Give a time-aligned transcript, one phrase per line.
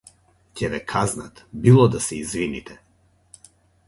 [0.59, 2.79] Ќе ве казнат било да се извините.